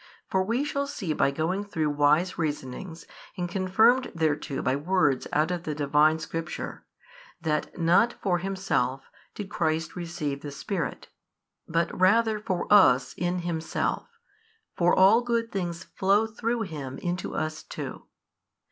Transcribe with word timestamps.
For 0.31 0.41
we 0.43 0.63
shall 0.63 0.87
see 0.87 1.13
by 1.13 1.29
going 1.29 1.63
through 1.63 1.91
wise 1.91 2.35
reasonings, 2.35 3.05
and 3.37 3.47
confirmed 3.47 4.11
thereto 4.17 4.63
by 4.63 4.75
words 4.75 5.27
out 5.31 5.51
of 5.51 5.61
the 5.61 5.75
Divine 5.75 6.17
Scripture, 6.17 6.87
that 7.39 7.77
not 7.77 8.13
for 8.19 8.39
Himself 8.39 9.11
did 9.35 9.49
Christ 9.51 9.95
receive 9.95 10.41
the 10.41 10.49
Spirit, 10.49 11.09
but 11.67 11.95
rather 11.95 12.39
for 12.39 12.65
us 12.73 13.13
in 13.13 13.41
Himself, 13.43 14.07
for 14.75 14.95
all 14.95 15.21
good 15.21 15.51
things 15.51 15.83
flow 15.83 16.25
through 16.25 16.61
Him 16.63 16.97
into 16.97 17.35
us 17.35 17.61
too. 17.61 18.07